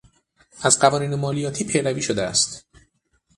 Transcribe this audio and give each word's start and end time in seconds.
از 0.61 0.79
قوانین 0.79 1.15
مالیاتی 1.15 1.63
پیروی 1.63 2.01
شده 2.01 2.23
است 2.23 2.65